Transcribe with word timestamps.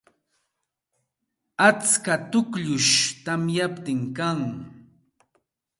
Atska 1.67 2.15
tukllum 2.31 2.85
tamyaptin 3.23 4.01
kan. 4.17 4.39